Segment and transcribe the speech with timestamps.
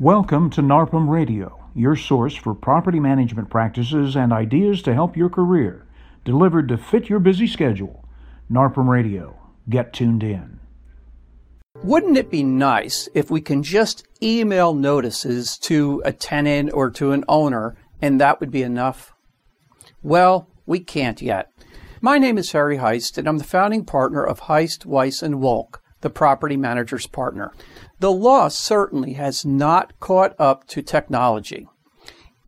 [0.00, 5.28] Welcome to NARPM Radio, your source for property management practices and ideas to help your
[5.28, 5.86] career,
[6.24, 8.04] delivered to fit your busy schedule.
[8.50, 9.38] NARPM Radio.
[9.70, 10.58] Get tuned in.
[11.84, 17.12] Wouldn't it be nice if we can just email notices to a tenant or to
[17.12, 19.14] an owner and that would be enough?
[20.02, 21.52] Well, we can't yet.
[22.00, 25.76] My name is Harry Heist and I'm the founding partner of Heist, Weiss and Wolk,
[26.04, 27.52] the property manager's partner.
[27.98, 31.66] The law certainly has not caught up to technology.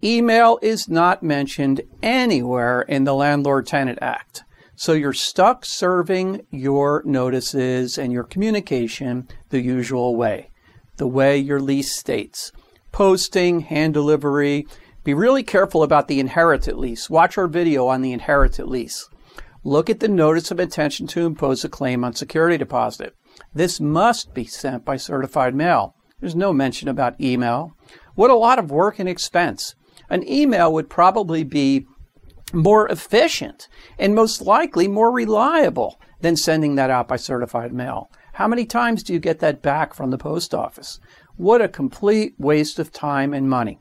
[0.05, 4.45] Email is not mentioned anywhere in the Landlord Tenant Act.
[4.77, 10.51] So you're stuck serving your notices and your communication the usual way,
[10.99, 12.53] the way your lease states.
[12.93, 14.67] Posting, hand delivery.
[15.03, 17.09] Be really careful about the inherited lease.
[17.09, 19.09] Watch our video on the inherited lease.
[19.65, 23.17] Look at the notice of intention to impose a claim on security deposit.
[23.55, 25.95] This must be sent by certified mail.
[26.21, 27.77] There's no mention about email.
[28.15, 29.75] What a lot of work and expense.
[30.09, 31.87] An email would probably be
[32.53, 38.11] more efficient and most likely more reliable than sending that out by certified mail.
[38.35, 41.01] How many times do you get that back from the post office?
[41.37, 43.81] What a complete waste of time and money.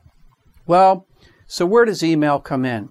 [0.67, 1.08] Well,
[1.48, 2.89] so where does email come in?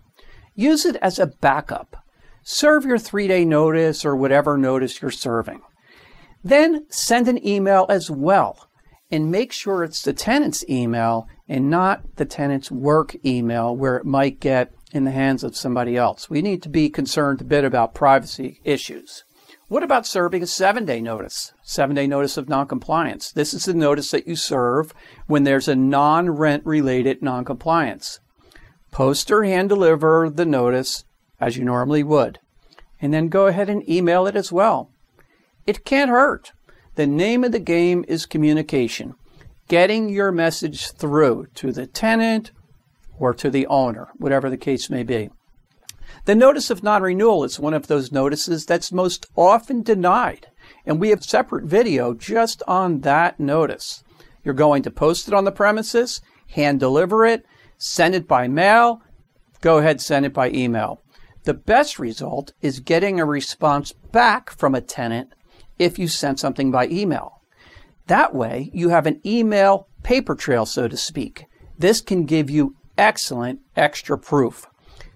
[0.55, 1.97] Use it as a backup.
[2.43, 5.61] Serve your three day notice or whatever notice you're serving.
[6.45, 8.69] Then send an email as well
[9.11, 14.05] and make sure it's the tenant's email and not the tenant's work email where it
[14.05, 16.29] might get in the hands of somebody else.
[16.29, 19.25] We need to be concerned a bit about privacy issues.
[19.69, 21.53] What about serving a seven day notice?
[21.63, 23.33] Seven day notice of noncompliance.
[23.33, 24.93] This is the notice that you serve
[25.27, 28.21] when there's a non rent related noncompliance.
[28.91, 31.05] Post or hand deliver the notice
[31.41, 32.39] as you normally would,
[33.01, 34.91] and then go ahead and email it as well.
[35.67, 36.53] It can't hurt.
[36.97, 39.15] The name of the game is communication,
[39.67, 42.53] getting your message through to the tenant
[43.19, 45.31] or to the owner, whatever the case may be.
[46.27, 50.49] The notice of non renewal is one of those notices that's most often denied,
[50.85, 54.05] and we have a separate video just on that notice.
[54.45, 57.47] You're going to post it on the premises, hand deliver it,
[57.79, 59.01] send it by mail,
[59.63, 61.01] go ahead, send it by email.
[61.45, 65.35] The best result is getting a response back from a tenant
[65.79, 67.41] if you sent something by email.
[68.07, 71.47] That way, you have an email paper trail, so to speak.
[71.79, 74.67] This can give you excellent extra proof.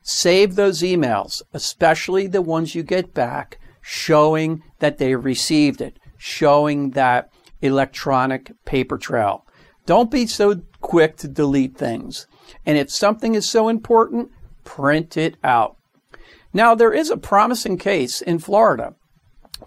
[0.03, 6.91] Save those emails, especially the ones you get back, showing that they received it, showing
[6.91, 7.31] that
[7.61, 9.45] electronic paper trail.
[9.87, 12.27] Don't be so quick to delete things.
[12.65, 14.31] And if something is so important,
[14.65, 15.77] print it out.
[16.53, 18.95] Now, there is a promising case in Florida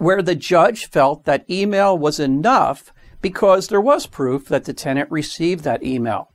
[0.01, 2.91] where the judge felt that email was enough
[3.21, 6.31] because there was proof that the tenant received that email.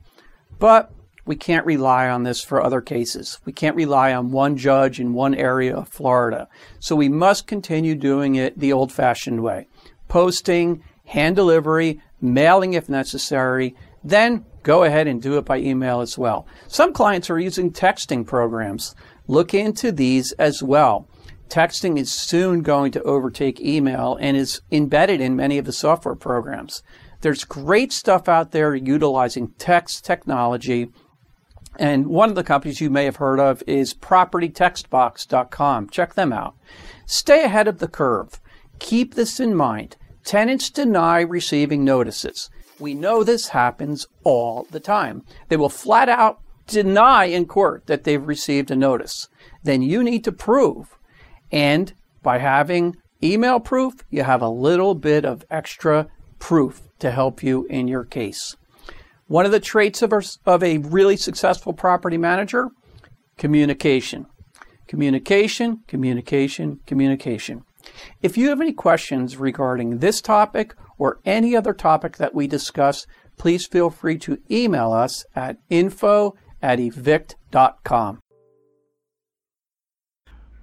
[0.57, 0.89] But
[1.25, 3.41] we can't rely on this for other cases.
[3.43, 6.47] We can't rely on one judge in one area of Florida.
[6.79, 9.67] So we must continue doing it the old fashioned way
[10.07, 16.17] posting, hand delivery, mailing if necessary, then go ahead and do it by email as
[16.17, 16.47] well.
[16.69, 18.95] Some clients are using texting programs.
[19.27, 21.09] Look into these as well.
[21.49, 26.15] Texting is soon going to overtake email and is embedded in many of the software
[26.15, 26.83] programs.
[27.21, 30.89] There's great stuff out there utilizing text technology.
[31.77, 35.89] And one of the companies you may have heard of is propertytextbox.com.
[35.89, 36.55] Check them out.
[37.05, 38.41] Stay ahead of the curve.
[38.79, 39.95] Keep this in mind.
[40.23, 42.49] Tenants deny receiving notices.
[42.79, 45.23] We know this happens all the time.
[45.49, 49.29] They will flat out deny in court that they've received a notice.
[49.63, 50.96] Then you need to prove
[51.51, 56.07] and by having email proof, you have a little bit of extra
[56.39, 58.55] proof to help you in your case.
[59.27, 62.69] One of the traits of a, of a really successful property manager
[63.37, 64.25] communication.
[64.87, 67.63] Communication, communication, communication.
[68.21, 73.05] If you have any questions regarding this topic or any other topic that we discuss,
[73.37, 78.19] please feel free to email us at info at evict.com.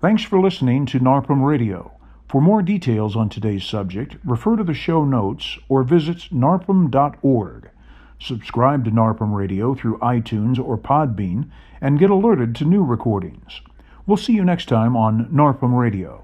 [0.04, 1.90] Thanks for listening to NARPM Radio.
[2.28, 7.70] For more details on today's subject, refer to the show notes or visit narpm.org.
[8.20, 11.48] Subscribe to NARPM Radio through iTunes or Podbean
[11.80, 13.62] and get alerted to new recordings.
[14.06, 16.23] We'll see you next time on NARPM Radio.